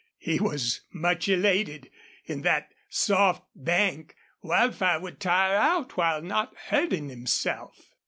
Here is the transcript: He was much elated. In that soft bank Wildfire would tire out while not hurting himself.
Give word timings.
He 0.17 0.39
was 0.39 0.81
much 0.91 1.27
elated. 1.29 1.91
In 2.25 2.41
that 2.41 2.73
soft 2.89 3.43
bank 3.55 4.15
Wildfire 4.41 4.99
would 4.99 5.19
tire 5.19 5.55
out 5.55 5.95
while 5.95 6.23
not 6.23 6.57
hurting 6.69 7.09
himself. 7.09 7.93